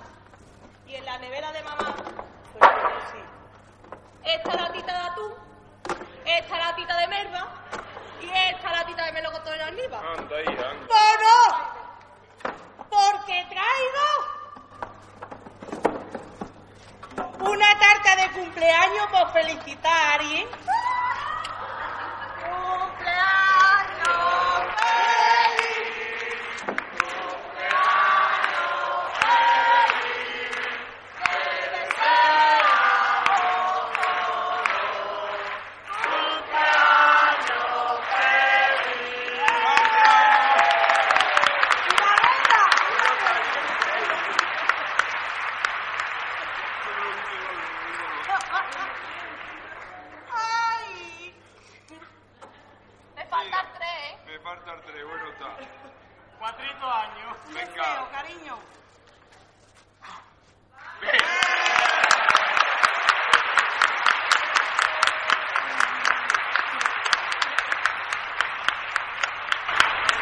y 0.87 0.95
en 0.95 1.05
la 1.05 1.19
nevera 1.19 1.53
de 1.53 1.63
mamá 1.63 1.95
pues 1.95 2.71
está 4.25 4.55
la 4.57 4.73
tita 4.73 4.93
de 4.93 5.09
atún, 5.09 5.35
está 6.25 6.59
la 6.59 6.75
tita 6.75 6.97
de 6.99 7.09
merva 7.09 7.49
y 8.21 8.29
está 8.31 8.71
la 8.73 8.85
tita 8.87 9.05
de 9.05 9.13
melocotón 9.13 9.55
en 9.55 9.61
almíbar. 9.61 10.05
Anda, 10.05 10.41
hija, 10.43 10.71
anda. 10.71 10.87
Bueno, 10.87 11.33
porque 12.91 13.47
traigo 13.49 14.09
una 17.51 17.79
tarta 17.79 18.17
de 18.17 18.31
cumpleaños 18.33 19.07
por 19.11 19.33
felicitar 19.33 19.93
a 19.93 20.15
alguien. 20.15 20.49
¡Cumpleaños 22.41 23.21
feliz! 24.81 26.01
¡Ay! 50.33 51.35
Me 53.17 53.25
faltan 53.27 53.67
tres. 53.79 54.19
Me 54.27 54.39
falta 54.41 54.75
el 54.75 54.81
tres, 54.83 55.05
bueno 55.07 55.29
está. 55.31 55.57
Cuatrito 56.39 56.91
años. 56.91 57.37
Venga. 57.49 57.65
Deseo, 57.65 58.11
cariño. 58.13 58.59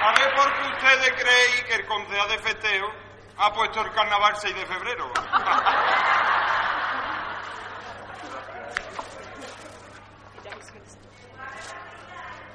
A 0.00 0.12
ver 0.12 0.34
por 0.34 0.52
qué 0.54 0.62
ustedes 0.68 1.12
creen 1.22 1.66
que 1.66 1.74
el 1.74 1.86
concejal 1.86 2.28
de 2.28 2.38
festeo 2.38 2.86
ha 3.36 3.52
puesto 3.52 3.80
el 3.80 3.92
carnaval 3.92 4.36
6 4.36 4.54
de 4.54 4.66
febrero. 4.66 5.12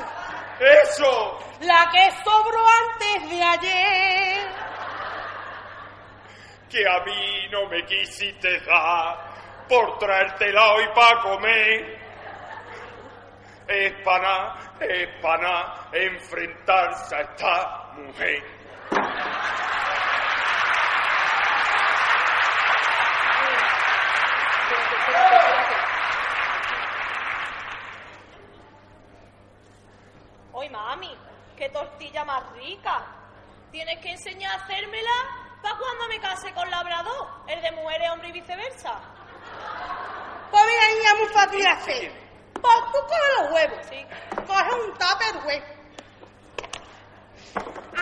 ¡Eso! 0.60 1.39
La 1.62 1.89
que 1.91 2.12
sobró 2.24 2.65
antes 2.67 3.30
de 3.30 3.43
ayer. 3.43 4.48
Que 6.69 6.88
a 6.88 7.00
mí 7.06 7.48
no 7.52 7.67
me 7.67 7.86
quisiste 7.86 8.60
dar 8.62 9.36
por 9.67 9.98
traértela 9.98 10.74
hoy 10.74 10.88
para 10.93 11.21
comer. 11.21 12.06
Es 13.67 13.93
para 14.04 14.56
es 14.80 15.08
para 15.21 15.89
enfrentarse 15.91 17.15
a 17.15 17.21
esta 17.21 17.91
mujer. 17.95 18.43
Oye, 30.52 30.69
mami, 30.69 31.17
qué 31.58 31.69
tortilla 31.69 32.24
más 32.26 32.54
rica. 32.65 33.06
Tienes 33.71 33.99
que 34.01 34.12
enseñar 34.12 34.51
a 34.51 34.63
hacérmela 34.63 35.12
para 35.62 35.78
cuando 35.78 36.08
me 36.08 36.19
case 36.19 36.54
con 36.54 36.69
Labrador, 36.69 37.28
el 37.47 37.62
de 37.62 37.71
mujeres, 37.71 38.10
hombre 38.12 38.30
y 38.30 38.32
viceversa. 38.34 38.99
Pues 40.51 40.63
mira, 40.65 40.88
niña, 40.95 41.15
muy 41.19 41.28
fácil 41.34 41.62
de 41.62 41.67
hacer. 41.67 42.25
Pues 42.54 42.75
tú 42.91 42.99
coges 43.08 43.41
los 43.41 43.51
huevos. 43.51 43.86
Sí. 43.89 44.06
Coges 44.47 44.73
un 44.73 44.93
tupper 44.93 45.45
huevo. 45.45 45.65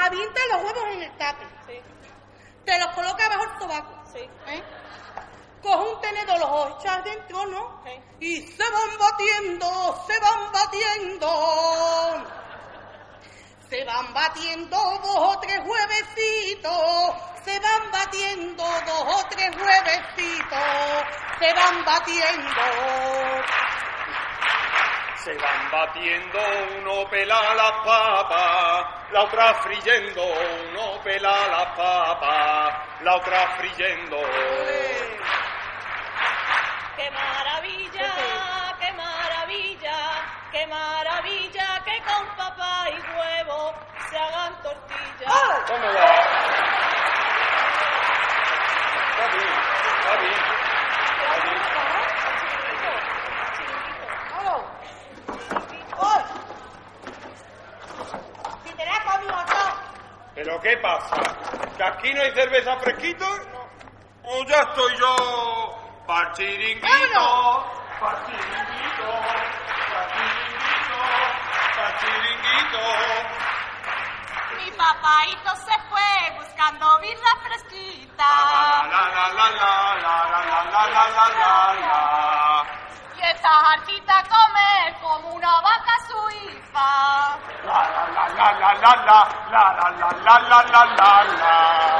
Avienta 0.01 0.41
los 0.51 0.63
huevos 0.63 0.83
en 0.93 1.01
el 1.03 1.11
tupper. 1.11 1.47
Sí, 1.67 1.81
Te 2.65 2.79
los 2.79 2.87
coloca 2.89 3.29
bajo 3.29 3.43
el 3.43 3.59
sobaco. 3.59 4.03
sí. 4.13 4.29
¿eh? 4.47 4.63
Coge 5.61 5.93
un 5.93 6.01
tenedor, 6.01 6.39
los 6.39 6.81
echas 6.81 7.03
dentro, 7.05 7.45
¿no? 7.45 7.81
Sí. 7.85 7.91
Y 8.19 8.41
se 8.51 8.63
van 8.69 8.97
batiendo, 8.99 10.05
se 10.05 10.19
van 10.19 10.51
batiendo. 10.51 12.42
Se 13.73 13.83
van 13.85 14.13
batiendo 14.13 14.77
dos 14.77 15.17
o 15.17 15.39
tres 15.39 15.59
huevecitos. 15.65 17.15
Se 17.43 17.59
van 17.59 17.89
batiendo 17.91 18.63
dos 18.63 19.03
o 19.15 19.27
tres 19.31 19.49
huevecitos. 19.49 20.59
Se 21.39 21.53
van 21.55 21.83
batiendo. 21.83 22.61
Se 25.23 25.33
van 25.33 25.71
batiendo, 25.71 26.39
uno 26.77 27.09
pela 27.09 27.55
las 27.55 27.71
papas, 27.83 29.11
la 29.11 29.23
otra 29.23 29.55
friyendo, 29.63 30.21
uno 30.21 31.01
pela 31.03 31.47
las 31.47 31.75
papas, 31.75 33.01
la 33.01 33.15
otra 33.15 33.57
friyendo. 33.57 34.17
¡Qué 36.95 37.09
maravilla! 37.09 38.22
¡Qué 40.53 40.67
maravilla! 40.67 41.83
Que 41.83 42.01
con 42.03 42.25
papá 42.37 42.85
y 42.89 42.93
huevo 43.17 43.73
se 44.09 44.17
hagan 44.17 44.61
tortillas. 44.61 45.33
¿Cómo 45.67 45.85
va? 45.85 46.05
Está 49.09 49.27
bien, 49.33 49.53
está 49.99 50.15
bien. 50.21 50.33
Está 51.19 51.35
bien. 51.43 51.63
¿Pero 60.35 60.59
qué 60.61 60.77
pasa? 60.77 61.15
¿Que 61.77 61.83
aquí 61.83 62.13
no 62.13 62.21
hay 62.21 62.31
cerveza 62.35 62.75
fresquito? 62.77 63.25
¿O 64.23 64.43
ya 64.45 64.57
estoy 64.57 64.97
yo? 64.99 65.15
¡Pa'l 66.05 66.31
chiringuito! 66.33 66.87
¡Vámonos! 66.87 67.65
¡Pa'l 67.99 68.25
chiringuito! 68.25 69.03
¡Pa'l 69.93 70.07
chiringuito! 70.11 70.97
¡Pa'l 71.75 71.93
chiringuito! 71.99 72.62
Mi 74.57 74.71
papaito 74.71 75.55
se 75.57 75.75
fue 75.89 76.11
buscando 76.37 76.99
birra 77.01 77.33
fresquita. 77.43 78.25
La 78.25 78.91
la 78.91 79.03
la 79.13 79.25
la 79.29 79.47
la 79.59 79.73
la 80.01 80.15
la 80.31 80.41
la 80.41 80.63
la 80.71 80.83
la 80.87 81.25
la 81.39 81.55
la 81.85 82.65
Y 83.15 83.21
esta 83.21 83.51
hartita 83.59 84.23
come 84.27 84.97
como 85.01 85.35
una 85.35 85.61
vaca 85.61 85.95
suiza. 86.07 86.87
La 87.63 87.79
la 87.93 88.03
la 88.09 88.25
la 88.29 88.49
la 88.53 88.73
la 88.73 89.21
la 89.51 89.65
la 89.69 89.89
la 89.89 90.09
la 90.09 90.39
la 90.39 90.63
la 90.63 90.83
la 90.95 91.23
la 91.23 91.93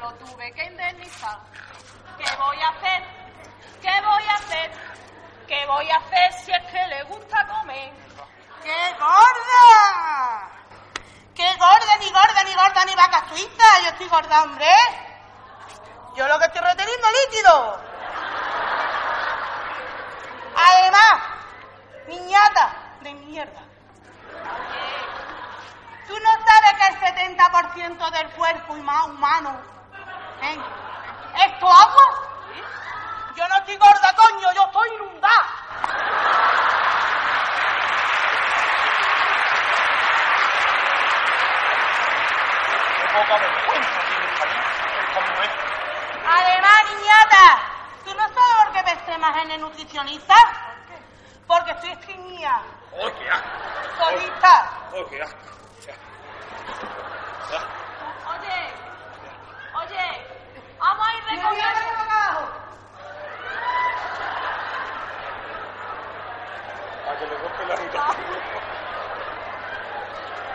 lo 0.00 0.12
tuve 0.14 0.52
que 0.52 0.64
indemnizar. 0.64 1.38
¿Qué 2.18 2.36
voy 2.36 2.58
a 2.62 2.68
hacer? 2.70 3.02
¿Qué 3.82 4.00
voy 4.00 4.24
a 4.28 4.34
hacer? 4.34 4.72
¿Qué 5.46 5.66
voy 5.66 5.90
a 5.90 5.96
hacer 5.96 6.32
si 6.44 6.52
es 6.52 6.64
que 6.70 6.86
le 6.86 7.02
gusta 7.04 7.46
comer? 7.46 7.92
¡Qué 8.62 8.94
gorda! 8.98 10.48
¡Qué 11.34 11.48
gorda, 11.56 11.96
ni 12.00 12.10
gorda, 12.10 12.42
ni 12.44 12.54
gorda, 12.54 12.84
ni 12.86 12.94
vaca 12.94 13.28
suiza! 13.28 13.64
Yo 13.82 13.88
estoy 13.90 14.08
gorda, 14.08 14.42
hombre. 14.42 14.66
Yo 16.16 16.26
lo 16.28 16.38
que 16.38 16.44
estoy 16.46 16.60
reteniendo 16.62 17.06
líquido. 17.26 17.80
Además, 20.56 21.22
niñata 22.06 22.72
de 23.00 23.14
mierda. 23.14 23.60
¿Tú 26.06 26.14
no 26.20 26.30
sabes 26.32 26.72
que 26.78 26.86
el 26.92 27.36
70% 27.36 28.10
del 28.10 28.30
cuerpo 28.30 28.74
huma- 28.74 29.04
humano 29.06 29.60
¿eh? 30.42 30.58
es 31.46 31.58
tu 31.58 31.66
agua? 31.66 32.04
Yo 33.36 33.48
no 33.48 33.56
estoy 33.56 33.76
gorda, 33.76 34.14
coño, 34.16 34.52
yo 34.54 34.62
estoy 34.64 34.88
inundada. 34.94 36.54
Qué 42.96 43.06
poca 43.18 43.38
vergüenza 43.38 44.00
tienes, 44.08 44.32
María. 44.38 44.62
Esta 45.00 45.20
mujer. 45.20 45.50
Además, 46.26 46.78
niñata, 46.90 47.44
¿tú 48.04 48.10
no 48.14 48.22
sabes 48.22 48.54
por 48.64 48.72
qué 48.72 48.82
pensé 48.82 49.18
más 49.18 49.36
en 49.38 49.50
el 49.52 49.60
nutricionista? 49.60 50.34
Porque 51.46 51.70
estoy 51.72 51.90
estreñida, 51.90 52.62
¡Oh, 52.92 53.10
qué 53.18 53.30
asco! 53.30 53.48
solita. 53.98 54.70
¡Oh, 54.92 55.06
qué 55.08 55.22
asco! 55.22 55.36
Oye, 58.26 58.72
oye, 59.74 60.26
vamos 60.78 61.06
a 61.06 61.14
ir 61.14 61.24
recogiendo. 61.24 61.80
A 67.06 67.16
que 67.18 67.26
le 67.26 67.36
rompe 67.36 67.66
la 67.66 67.76
ruta. 67.76 68.06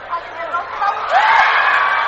A 0.09 0.21
que 0.21 0.31
me 0.31 0.45
rompe 0.51 0.79
la 0.79 1.99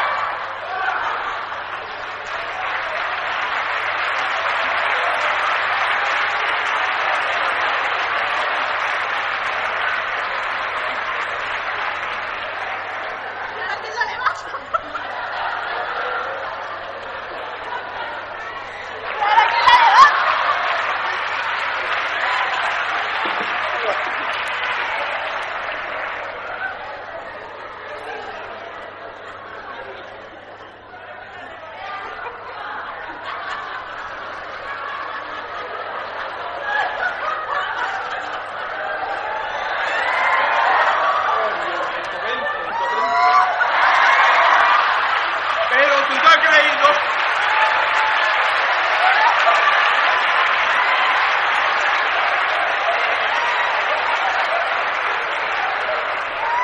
Pero 45.69 45.95
tú 46.07 46.13
te 46.13 46.27
has 46.27 46.37
creído. 46.37 46.87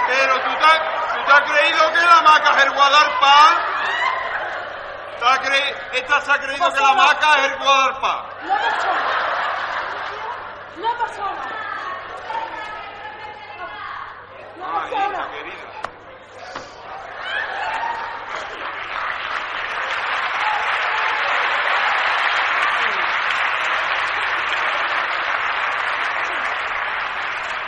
Pero 0.08 0.34
tú 0.42 0.50
te, 0.58 0.66
has- 0.66 1.14
tú 1.14 1.24
te 1.26 1.32
has 1.34 1.42
creído 1.42 1.94
que 1.94 2.00
la 2.18 2.32
maca 2.32 2.50
es 2.58 2.64
el 2.64 2.72
Guadalpa. 2.72 3.36
¿Te 5.20 5.26
has 5.26 5.40
cre- 5.42 5.76
Esta 5.94 6.22
se 6.22 6.32
ha 6.32 6.40
creído 6.40 6.74
que 6.74 6.80
la 6.80 6.94
maca 6.94 7.32
es 7.40 7.46
el 7.46 7.58
persona. 8.58 9.02
Persona. 10.98 11.42
Ay, 14.60 14.92
hija 14.94 15.30
querida. 15.32 15.68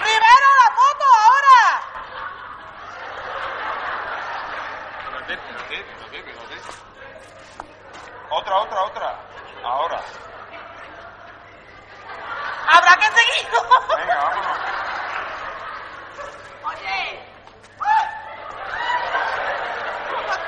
Primero 0.01 0.47
la 0.61 0.69
foto, 0.79 1.05
ahora. 1.25 1.59
Espérate, 4.99 5.33
espérate, 5.33 5.91
espérate, 5.91 6.31
espérate. 6.31 6.57
Otra, 8.29 8.55
otra, 8.57 8.81
otra. 8.83 9.09
Ahora. 9.63 10.01
Habrá 12.71 12.95
que 12.97 13.07
seguir. 13.17 13.49
Venga, 13.97 14.15
vámonos. 14.15 14.57
Oye, 16.63 17.25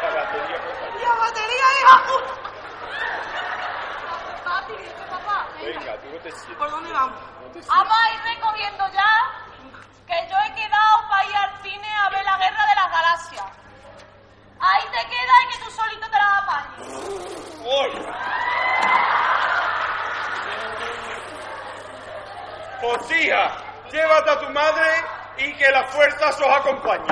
La 0.01 0.09
batería 0.13 0.57
puesta. 0.61 0.85
La 1.03 1.13
batería, 1.15 1.67
hija. 1.79 1.95
Papá. 5.09 5.47
venga. 5.59 5.79
Venga, 5.79 6.01
tú 6.01 6.09
no 6.11 6.17
te 6.19 6.31
sientes. 6.31 6.57
¿Por 6.57 6.71
dónde 6.71 6.91
vamos? 6.91 7.19
Vamos 7.67 7.93
a 7.93 8.13
ir 8.13 8.21
recogiendo 8.35 8.87
ya, 8.93 9.31
que 10.07 10.29
yo 10.29 10.35
he 10.45 10.55
quedado 10.55 11.09
para 11.09 11.25
ir 11.25 11.35
al 11.35 11.61
cine 11.61 11.95
a 11.95 12.09
ver 12.09 12.23
la 12.23 12.37
guerra 12.37 12.65
de 12.65 12.75
las 12.75 12.91
galaxias. 12.91 13.45
Ahí 14.59 14.83
te 14.91 15.09
quedas 15.09 15.37
y 15.43 15.47
que 15.51 15.63
tú 15.63 15.71
solito 15.71 16.05
te 16.09 16.17
la 16.17 16.37
apañes. 16.37 16.87
¡Uy! 17.59 17.91
Pues 22.81 23.11
hija, 23.11 23.57
llévate 23.91 24.29
a 24.31 24.39
tu 24.39 24.49
madre 24.49 24.89
y 25.37 25.53
que 25.53 25.69
la 25.69 25.83
fuerza 25.85 26.29
os 26.29 26.41
acompañe. 26.41 27.07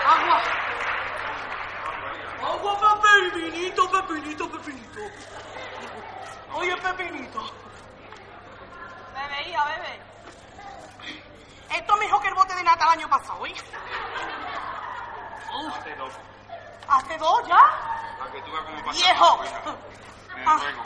Agua. 0.05 0.41
Agua, 2.41 2.99
pepinito, 3.01 3.89
pepinito, 3.89 4.49
pepinito. 4.49 5.54
Oye, 6.57 6.75
pepinito. 6.77 7.41
Bebe, 9.13 9.49
hija, 9.49 9.65
bebe. 9.65 9.99
Esto 11.75 11.93
es 11.93 11.99
mejor 11.99 12.21
que 12.21 12.27
el 12.29 12.33
bote 12.33 12.55
de 12.55 12.63
nata 12.63 12.85
el 12.85 12.91
año 12.91 13.09
pasado, 13.09 13.45
¿eh? 13.45 13.53
Hace 15.73 15.95
dos, 15.95 16.13
¿Hace 16.87 17.17
dos 17.17 17.47
ya? 17.47 17.59
para 18.19 18.31
que 18.31 18.41
tú 18.41 18.51
veas 18.51 18.63
cómo 18.65 18.85
pasa. 18.85 18.91
¡Viejo! 18.91 19.37
Me 20.35 20.43
Ah. 20.45 20.57
ruego. 20.57 20.83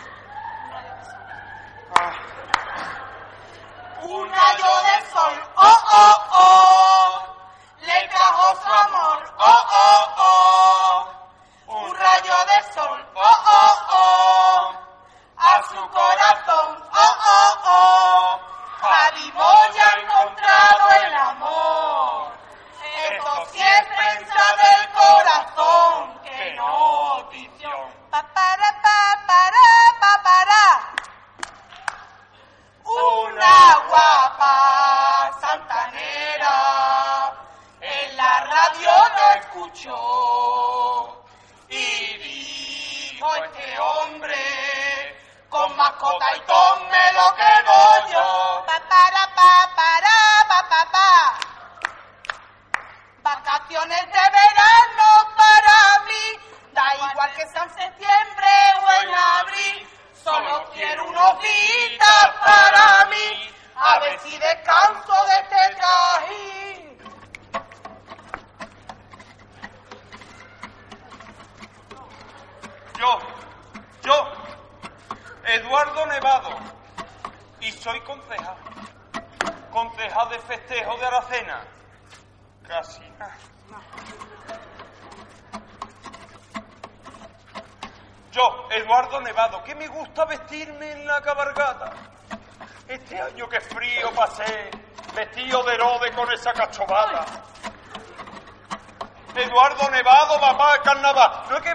Un 4.02 4.30
rayo 4.32 4.72
de 4.88 5.12
sol, 5.12 5.44
oh, 5.56 5.78
oh, 5.94 6.16
oh. 6.32 7.36
Le 7.82 8.08
trajo 8.08 8.56
su 8.62 8.70
amor, 8.70 9.34
oh, 9.38 9.64
oh, 9.74 10.06
oh. 11.68 11.84
Un 11.88 11.96
rayo 11.96 12.34
de 12.46 12.74
sol, 12.74 13.06
oh, 13.16 13.38
oh, 13.46 13.88
oh 13.92 14.79
su 15.70 15.90
corazón. 15.90 16.84
Oh, 16.92 17.16
oh, 17.28 17.54
oh. 17.66 18.40
Javi 18.82 19.32
Moya 19.34 19.84
ha 19.86 20.00
encontrado 20.02 20.90
el 21.06 21.14
amor. 21.14 21.89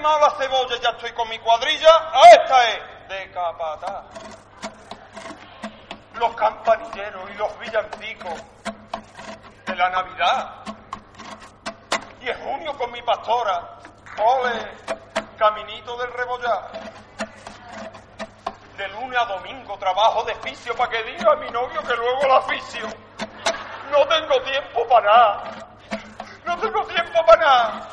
Quemado 0.04 0.20
la 0.20 0.30
cebolla, 0.36 0.76
ya 0.82 0.90
estoy 0.90 1.12
con 1.12 1.28
mi 1.30 1.38
cuadrilla. 1.38 2.10
¡A 2.12 2.28
esta 2.28 2.68
es! 2.68 3.08
De 3.08 3.30
capataz. 3.30 4.04
Los 6.14 6.36
campanilleros 6.36 7.30
y 7.30 7.34
los 7.34 7.58
villancicos 7.58 8.34
de 9.64 9.76
la 9.76 9.88
Navidad. 9.88 10.50
Y 12.20 12.28
en 12.28 12.38
junio 12.38 12.76
con 12.76 12.92
mi 12.92 13.00
pastora. 13.00 13.78
Ole, 14.18 14.72
caminito 15.38 15.96
del 15.96 16.12
rebollar. 16.12 16.70
De 18.76 18.88
lunes 18.88 19.18
a 19.18 19.24
domingo 19.24 19.78
trabajo 19.78 20.22
de 20.24 20.32
oficio 20.32 20.76
para 20.76 20.90
que 20.90 21.02
diga 21.04 21.32
a 21.32 21.36
mi 21.36 21.50
novio 21.50 21.80
que 21.82 21.96
luego 21.96 22.28
la 22.28 22.36
aficio. 22.36 22.86
No 23.90 24.06
tengo 24.06 24.42
tiempo 24.42 24.86
para 24.86 25.06
nada. 25.06 25.44
No 26.44 26.58
tengo 26.58 26.84
tiempo 26.84 27.24
para 27.24 27.42
nada. 27.42 27.88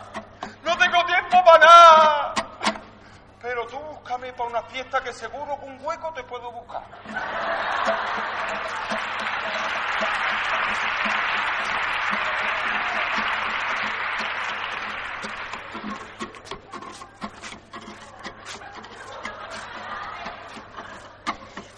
No 0.63 0.77
tengo 0.77 1.05
tiempo 1.05 1.20
para 1.39 1.57
nada. 1.59 2.33
Pero 3.41 3.65
tú 3.67 3.79
búscame 3.79 4.33
para 4.33 4.49
una 4.49 4.61
fiesta 4.63 5.01
que 5.01 5.13
seguro 5.13 5.57
que 5.59 5.65
un 5.65 5.83
hueco 5.83 6.13
te 6.13 6.23
puedo 6.23 6.51
buscar. 6.51 6.83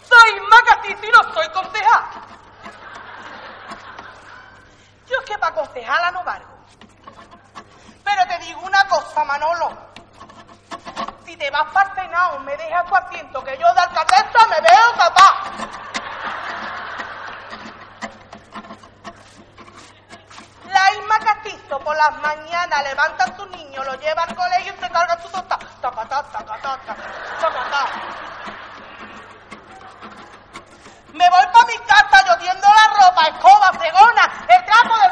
Soy 0.04 0.40
Macatito 0.50 1.06
y 1.06 1.12
no 1.12 1.34
soy 1.34 1.48
concejal. 1.50 2.04
Yo 5.08 5.18
es 5.20 5.26
que 5.26 5.38
para 5.38 5.56
concejala 5.56 6.12
no 6.12 6.24
valgo. 6.24 6.54
Pero 8.04 8.28
te 8.28 8.46
digo 8.46 8.62
una 8.62 8.86
cosa, 9.14 9.26
Manolo. 9.26 9.78
Si 11.26 11.38
te 11.38 11.50
vas 11.52 11.72
para 11.72 11.96
Senado, 11.96 12.40
me 12.40 12.56
dejas 12.58 12.86
tu 12.86 12.96
asiento, 12.96 13.44
que 13.44 13.58
yo 13.58 13.74
de 13.74 13.80
alcaldesa 13.80 14.48
me 14.50 14.62
veo 14.62 14.94
capaz. 14.98 15.52
La 20.68 20.92
Isma 20.94 21.20
Castizo 21.20 21.80
por 21.80 21.96
las 21.96 22.18
mañanas 22.20 22.84
levanta 22.84 23.24
a 23.26 23.36
su 23.36 23.46
niño, 23.48 23.84
lo 23.84 23.94
lleva 23.96 24.24
al 24.24 24.36
colegio 24.36 24.74
y 24.74 24.84
se 24.84 24.90
carga 24.90 25.22
su 25.22 25.30
tosta. 25.30 25.60
Tacatá, 25.82 26.24
tacatá, 26.24 26.80
tacatá. 27.40 27.86
Me 31.14 31.30
voy 31.30 31.46
para 31.54 31.68
mi 31.68 31.86
casa, 31.86 32.26
yo 32.26 32.38
tiendo 32.40 32.68
la 32.68 33.06
ropa, 33.06 33.22
escoba, 33.28 33.72
fregona, 33.78 34.46
el 34.50 34.66
trapo 34.66 34.98
del 34.98 35.12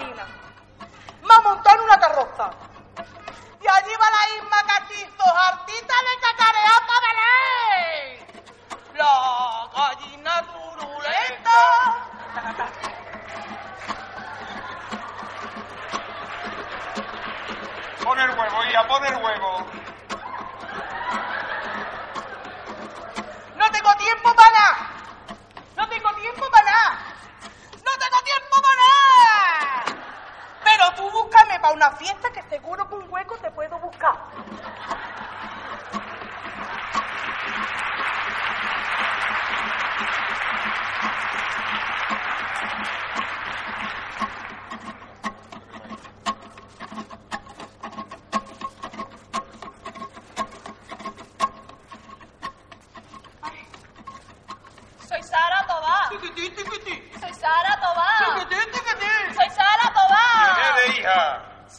tranquila. 0.00 0.39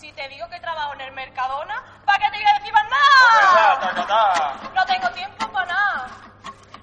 Si 0.01 0.11
te 0.13 0.27
digo 0.29 0.49
que 0.49 0.59
trabajo 0.59 0.95
en 0.95 1.01
el 1.01 1.11
Mercadona, 1.11 1.75
¿para 2.03 2.17
qué 2.17 2.31
te 2.31 2.37
voy 2.37 2.45
a 2.47 2.57
decir 2.57 2.73
más. 2.73 2.83
No 4.73 4.85
tengo 4.87 5.11
tiempo 5.11 5.51
para 5.51 5.65
nada. 5.67 6.07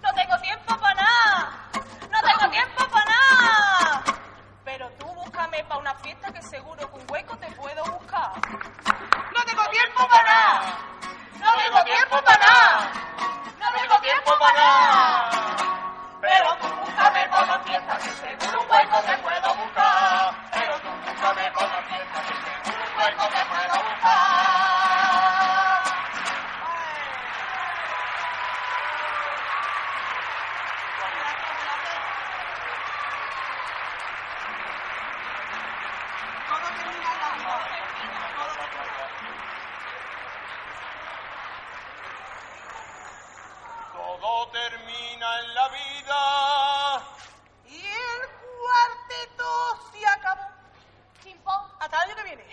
No 0.00 0.14
tengo 0.14 0.38
tiempo 0.38 0.78
para 0.78 0.94
nada. 0.94 1.68
No 2.12 2.20
tengo 2.22 2.50
tiempo 2.52 2.88
para 2.88 3.04
nada. 3.06 4.04
Pero 4.64 4.88
tú 5.00 5.06
búscame 5.14 5.64
para 5.64 5.80
una 5.80 5.94
fiesta 5.96 6.32
que 6.32 6.42
seguro 6.42 6.88
un 6.92 7.04
hueco 7.10 7.36
te 7.38 7.50
puedo 7.56 7.84
buscar. 7.86 8.34
No 9.34 9.42
tengo 9.44 9.68
tiempo 9.68 10.08
para 10.08 10.22
nada. 10.22 10.78
No 11.40 11.52
tengo 11.56 11.84
tiempo 11.84 12.22
para 12.22 12.38
nada. 12.38 12.92
No 13.58 13.66
tengo 13.80 14.00
tiempo 14.00 14.30
para 14.38 14.58
nada. 14.60 15.30
Pero 16.20 16.56
tú 16.60 16.68
búscame 16.68 17.28
para 17.30 17.42
una 17.42 17.58
fiesta 17.64 17.96
que 17.96 18.10
seguro 18.10 18.60
un 18.62 18.70
hueco 18.70 19.02
te 19.02 19.18
puedo 19.18 19.54
buscar. 19.56 20.34
Pero 20.52 20.78
tú 20.78 20.88
búscame 21.04 21.50
para 21.50 21.77
cuerpo 22.98 23.28
que 23.30 23.44
puedo 23.46 23.78
Todo 43.92 44.48
termina 44.48 45.40
en 45.40 45.54
la 45.54 45.68
vida. 45.68 47.02
Y 47.66 47.86
el 47.86 48.20
cuartito 48.58 49.46
se 49.92 50.06
acabó. 50.06 50.47
Chimpón. 51.78 51.84
Hasta 51.84 51.96
el 51.96 52.10
año 52.10 52.16
que 52.16 52.24
viene. 52.24 52.44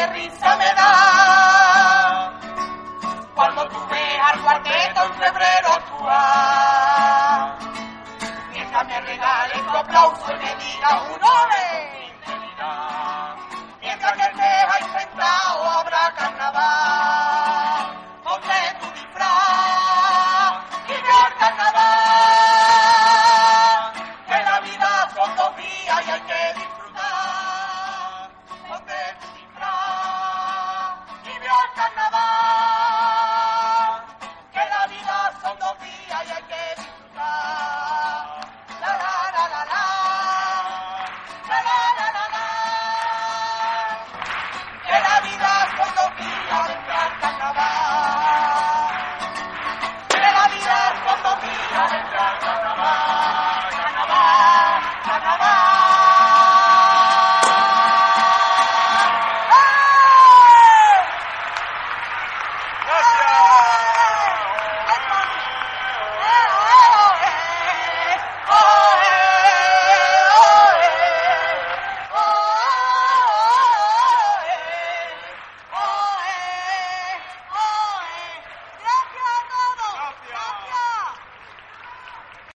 de 0.00 0.06
risa 0.14 0.56
me 0.56 0.70
da 0.80 2.32
cuando 3.34 3.68
tú 3.68 3.86
ves 3.90 4.18
al 4.32 4.40
cuarteto 4.40 5.04
en 5.04 5.14
febrero 5.14 5.70
tú 5.88 5.96
ah, 6.08 7.56
vas. 7.58 7.68
Mientras 8.50 8.86
me 8.86 9.00
regales 9.00 9.66
tu 9.66 9.76
aplauso 9.76 10.32
y 10.32 10.36
me 10.36 10.54
diga 10.56 10.99